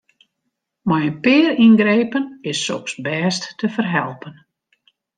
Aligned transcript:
Mei 0.89 1.03
in 1.09 1.17
pear 1.25 1.49
yngrepen 1.65 2.25
is 2.49 2.59
soks 2.67 2.93
bêst 3.05 3.43
te 3.59 3.67
ferhelpen. 3.75 4.33